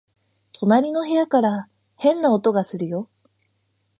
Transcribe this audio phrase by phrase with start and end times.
[0.53, 3.07] 隣の部屋から変な音がするよ